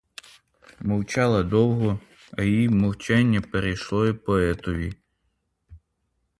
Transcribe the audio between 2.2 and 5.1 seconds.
а її мовчання перейшло й поетові.